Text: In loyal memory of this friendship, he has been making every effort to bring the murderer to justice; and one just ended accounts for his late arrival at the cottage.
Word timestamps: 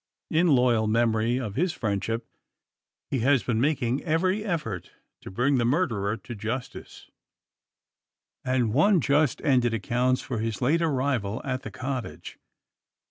In 0.31 0.47
loyal 0.47 0.87
memory 0.87 1.37
of 1.39 1.53
this 1.53 1.73
friendship, 1.73 2.25
he 3.11 3.19
has 3.19 3.43
been 3.43 3.61
making 3.61 4.01
every 4.01 4.43
effort 4.43 4.93
to 5.19 5.29
bring 5.29 5.59
the 5.59 5.63
murderer 5.63 6.17
to 6.17 6.33
justice; 6.33 7.11
and 8.43 8.73
one 8.73 8.99
just 8.99 9.43
ended 9.43 9.75
accounts 9.75 10.19
for 10.21 10.39
his 10.39 10.59
late 10.59 10.81
arrival 10.81 11.39
at 11.45 11.61
the 11.61 11.69
cottage. 11.69 12.39